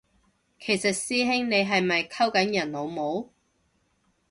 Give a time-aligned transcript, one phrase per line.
[0.59, 3.31] 其實師兄你係咪溝緊人老母？